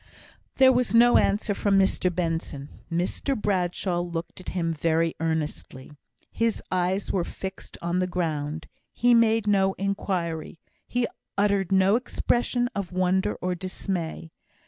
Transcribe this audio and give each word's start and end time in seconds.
There 0.55 0.71
was 0.73 0.95
no 0.95 1.17
answer 1.19 1.53
from 1.53 1.77
Mr 1.77 2.11
Benson. 2.11 2.69
Mr 2.91 3.39
Bradshaw 3.39 3.99
looked 3.99 4.39
at 4.41 4.49
him 4.49 4.73
very 4.73 5.13
earnestly. 5.19 5.91
His 6.31 6.59
eyes 6.71 7.11
were 7.11 7.23
fixed 7.23 7.77
on 7.83 7.99
the 7.99 8.07
ground 8.07 8.65
he 8.91 9.13
made 9.13 9.45
no 9.45 9.73
inquiry 9.73 10.59
he 10.87 11.05
uttered 11.37 11.71
no 11.71 11.95
expression 11.97 12.67
of 12.73 12.91
wonder 12.91 13.35
or 13.43 13.53
dismay. 13.53 14.31